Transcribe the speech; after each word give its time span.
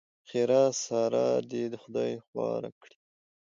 ښېرا؛ 0.29 0.63
سار 0.85 1.13
دې 1.51 1.63
خدای 1.81 2.11
خواره 2.25 2.69
کړي! 2.81 2.95